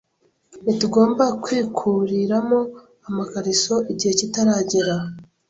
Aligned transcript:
Ntitugomba 0.63 1.25
kwikuriramo 1.43 2.59
amakariso 3.07 3.73
igihe 3.91 4.13
kitaragera 4.19 4.95